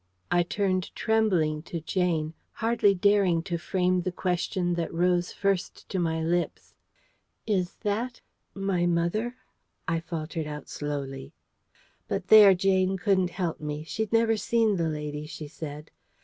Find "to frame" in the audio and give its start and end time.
3.43-4.01